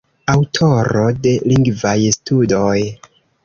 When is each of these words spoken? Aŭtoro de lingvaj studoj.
Aŭtoro 0.35 1.03
de 1.27 1.35
lingvaj 1.53 1.95
studoj. 2.19 2.77